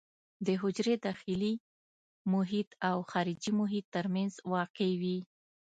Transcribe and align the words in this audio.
د 0.45 0.47
حجرې 0.61 0.95
داخلي 1.05 1.53
محیط 2.33 2.69
او 2.89 2.97
خارجي 3.11 3.51
محیط 3.61 3.85
ترمنځ 3.95 4.33
واقع 4.51 4.91
وي. 5.01 5.19